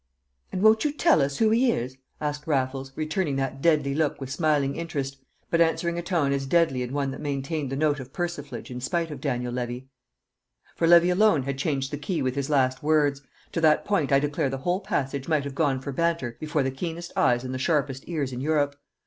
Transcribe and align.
"And 0.51 0.63
won't 0.63 0.83
you 0.83 0.91
tell 0.91 1.21
us 1.21 1.37
who 1.37 1.51
he 1.51 1.71
is?" 1.71 1.95
asked 2.19 2.47
Raffles, 2.47 2.91
returning 2.95 3.35
that 3.35 3.61
deadly 3.61 3.93
look 3.93 4.19
with 4.19 4.31
smiling 4.31 4.75
interest, 4.75 5.17
but 5.51 5.61
answering 5.61 5.99
a 5.99 6.01
tone 6.01 6.31
as 6.31 6.47
deadly 6.47 6.81
in 6.81 6.91
one 6.91 7.11
that 7.11 7.21
maintained 7.21 7.71
the 7.71 7.75
note 7.75 7.99
of 7.99 8.11
persiflage 8.11 8.71
in 8.71 8.81
spite 8.81 9.11
of 9.11 9.21
Daniel 9.21 9.53
Levy. 9.53 9.89
For 10.75 10.87
Levy 10.87 11.11
alone 11.11 11.43
had 11.43 11.59
changed 11.59 11.91
the 11.91 11.99
key 11.99 12.23
with 12.23 12.33
his 12.33 12.49
last 12.49 12.81
words; 12.81 13.21
to 13.51 13.61
that 13.61 13.85
point 13.85 14.11
I 14.11 14.17
declare 14.19 14.49
the 14.49 14.57
whole 14.57 14.79
passage 14.79 15.27
might 15.27 15.43
have 15.43 15.53
gone 15.53 15.79
for 15.79 15.91
banter 15.91 16.35
before 16.39 16.63
the 16.63 16.71
keenest 16.71 17.11
eyes 17.15 17.43
and 17.43 17.53
the 17.53 17.59
sharpest 17.59 18.05
ears 18.07 18.33
in 18.33 18.41
Europe. 18.41 18.77